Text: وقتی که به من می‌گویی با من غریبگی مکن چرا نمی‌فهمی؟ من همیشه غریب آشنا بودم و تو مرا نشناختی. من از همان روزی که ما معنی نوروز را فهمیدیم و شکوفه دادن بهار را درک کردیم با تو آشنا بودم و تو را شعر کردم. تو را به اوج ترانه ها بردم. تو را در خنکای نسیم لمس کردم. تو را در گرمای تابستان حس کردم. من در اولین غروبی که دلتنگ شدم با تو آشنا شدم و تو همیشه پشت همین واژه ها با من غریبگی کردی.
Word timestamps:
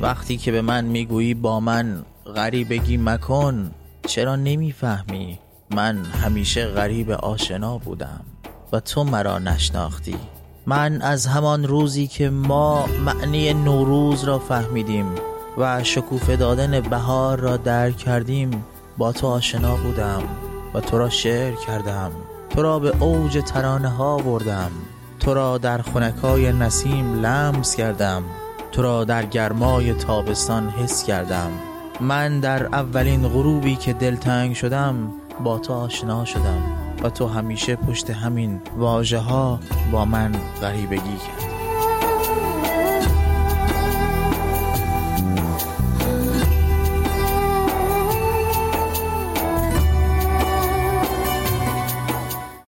وقتی 0.00 0.36
که 0.36 0.52
به 0.52 0.62
من 0.62 0.84
می‌گویی 0.84 1.34
با 1.34 1.60
من 1.60 2.04
غریبگی 2.36 2.96
مکن 2.96 3.70
چرا 4.06 4.36
نمی‌فهمی؟ 4.36 5.38
من 5.70 6.04
همیشه 6.04 6.66
غریب 6.66 7.10
آشنا 7.10 7.78
بودم 7.78 8.20
و 8.72 8.80
تو 8.80 9.04
مرا 9.04 9.38
نشناختی. 9.38 10.16
من 10.66 11.02
از 11.02 11.26
همان 11.26 11.64
روزی 11.64 12.06
که 12.06 12.30
ما 12.30 12.86
معنی 13.04 13.54
نوروز 13.54 14.24
را 14.24 14.38
فهمیدیم 14.38 15.06
و 15.58 15.84
شکوفه 15.84 16.36
دادن 16.36 16.80
بهار 16.80 17.40
را 17.40 17.56
درک 17.56 17.96
کردیم 17.96 18.64
با 18.98 19.12
تو 19.12 19.26
آشنا 19.26 19.76
بودم 19.76 20.22
و 20.74 20.80
تو 20.80 20.98
را 20.98 21.08
شعر 21.08 21.54
کردم. 21.54 22.10
تو 22.50 22.62
را 22.62 22.78
به 22.78 23.02
اوج 23.02 23.42
ترانه 23.46 23.88
ها 23.88 24.16
بردم. 24.16 24.70
تو 25.20 25.34
را 25.34 25.58
در 25.58 25.82
خنکای 25.82 26.52
نسیم 26.52 27.26
لمس 27.26 27.76
کردم. 27.76 28.22
تو 28.72 28.82
را 28.82 29.04
در 29.04 29.26
گرمای 29.26 29.94
تابستان 29.94 30.68
حس 30.68 31.04
کردم. 31.04 31.50
من 32.00 32.40
در 32.40 32.66
اولین 32.66 33.28
غروبی 33.28 33.76
که 33.76 33.92
دلتنگ 33.92 34.54
شدم 34.54 35.12
با 35.44 35.58
تو 35.58 35.72
آشنا 35.72 36.24
شدم 36.24 36.62
و 37.02 37.10
تو 37.10 37.26
همیشه 37.26 37.76
پشت 37.76 38.10
همین 38.10 38.60
واژه 38.76 39.18
ها 39.18 39.60
با 39.92 40.04
من 40.04 40.32
غریبگی 40.62 40.96
کردی. 40.98 41.59